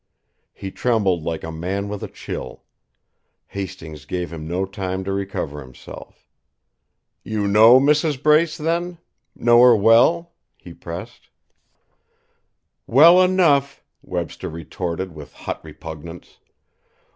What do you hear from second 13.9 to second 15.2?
Webster retorted